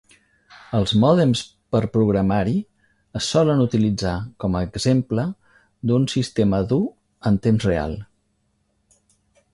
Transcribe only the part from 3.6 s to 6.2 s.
utilitzar com a exemple d'un